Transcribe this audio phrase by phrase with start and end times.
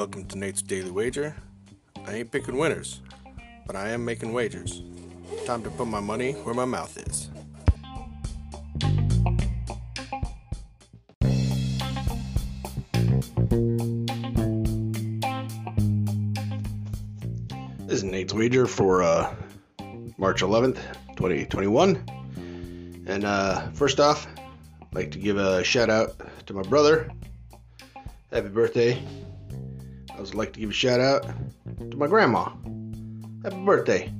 [0.00, 1.36] Welcome to Nate's Daily Wager.
[2.06, 3.02] I ain't picking winners,
[3.66, 4.80] but I am making wagers.
[5.44, 7.28] Time to put my money where my mouth is.
[17.86, 19.34] This is Nate's Wager for uh,
[20.16, 20.78] March 11th,
[21.16, 23.04] 2021.
[23.06, 24.26] And uh, first off,
[24.80, 27.10] I'd like to give a shout out to my brother.
[28.32, 29.04] Happy birthday,
[30.14, 31.26] I would like to give a shout out
[31.90, 32.50] to my grandma.
[33.42, 34.12] Happy birthday.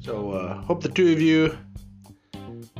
[0.00, 1.58] So, uh, hope the two of you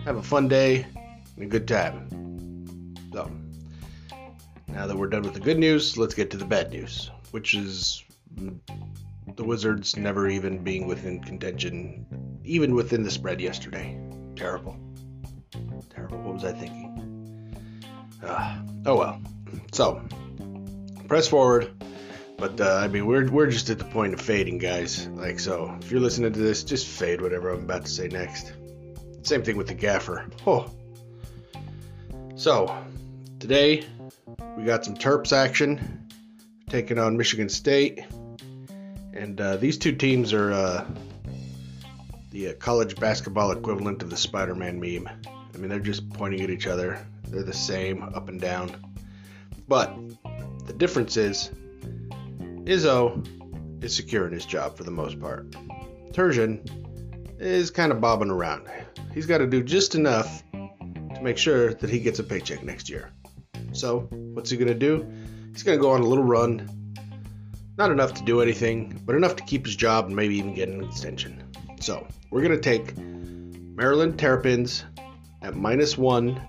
[0.04, 0.86] have a fun day
[1.34, 2.94] and a good time.
[3.12, 3.30] So,
[4.68, 7.54] now that we're done with the good news, let's get to the bad news, which
[7.54, 8.04] is
[9.34, 12.06] the Wizards never even being within contention,
[12.44, 13.98] even within the spread yesterday.
[14.36, 14.76] Terrible.
[15.90, 16.18] Terrible.
[16.18, 16.92] What was I thinking?
[18.22, 19.20] Ah, oh well.
[19.72, 20.02] So,
[21.06, 21.70] press forward.
[22.38, 25.08] But uh, I mean, we're we're just at the point of fading, guys.
[25.08, 28.52] Like so, if you're listening to this, just fade whatever I'm about to say next.
[29.22, 30.26] Same thing with the gaffer.
[30.46, 30.70] Oh.
[32.36, 32.76] So,
[33.40, 33.86] today
[34.56, 36.06] we got some Terps action
[36.68, 38.04] taking on Michigan State,
[39.14, 40.84] and uh, these two teams are uh,
[42.32, 45.08] the uh, college basketball equivalent of the Spider-Man meme.
[45.54, 46.98] I mean, they're just pointing at each other.
[47.28, 48.76] They're the same up and down.
[49.66, 49.96] But
[50.66, 51.50] the difference is
[52.64, 53.26] Izzo
[53.82, 55.50] is secure in his job for the most part.
[56.12, 56.60] Turgeon
[57.38, 58.66] is kind of bobbing around.
[59.14, 62.88] He's got to do just enough to make sure that he gets a paycheck next
[62.88, 63.10] year.
[63.72, 65.06] So, what's he going to do?
[65.52, 66.70] He's going to go on a little run.
[67.76, 70.68] Not enough to do anything, but enough to keep his job and maybe even get
[70.68, 71.42] an extension.
[71.80, 74.84] So, we're going to take Maryland Terrapins
[75.42, 76.40] at minus one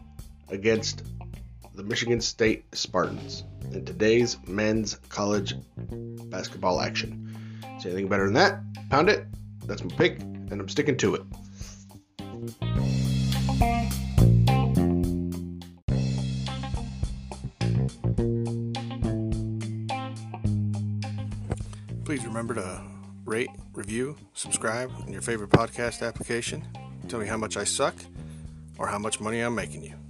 [0.50, 1.04] against
[1.78, 5.54] the Michigan State Spartans in today's men's college
[6.32, 7.38] basketball action.
[7.80, 8.62] See anything better than that?
[8.90, 9.28] Pound it.
[9.66, 11.22] That's my pick, and I'm sticking to it.
[22.06, 22.82] Please remember to
[23.24, 26.68] rate, review, subscribe in your favorite podcast application.
[27.08, 27.94] Tell me how much I suck
[28.80, 30.07] or how much money I'm making you.